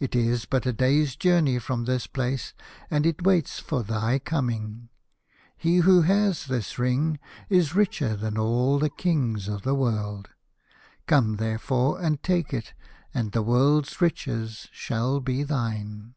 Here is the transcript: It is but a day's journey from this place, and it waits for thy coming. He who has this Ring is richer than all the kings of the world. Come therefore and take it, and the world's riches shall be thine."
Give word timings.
It 0.00 0.16
is 0.16 0.46
but 0.46 0.64
a 0.64 0.72
day's 0.72 1.14
journey 1.14 1.58
from 1.58 1.84
this 1.84 2.06
place, 2.06 2.54
and 2.90 3.04
it 3.04 3.22
waits 3.26 3.58
for 3.58 3.82
thy 3.82 4.18
coming. 4.18 4.88
He 5.58 5.80
who 5.80 6.00
has 6.00 6.46
this 6.46 6.78
Ring 6.78 7.18
is 7.50 7.74
richer 7.74 8.16
than 8.16 8.38
all 8.38 8.78
the 8.78 8.88
kings 8.88 9.46
of 9.46 9.64
the 9.64 9.74
world. 9.74 10.30
Come 11.06 11.36
therefore 11.36 12.00
and 12.00 12.22
take 12.22 12.54
it, 12.54 12.72
and 13.12 13.32
the 13.32 13.42
world's 13.42 14.00
riches 14.00 14.68
shall 14.72 15.20
be 15.20 15.42
thine." 15.42 16.14